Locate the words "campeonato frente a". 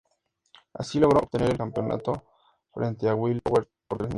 1.59-3.13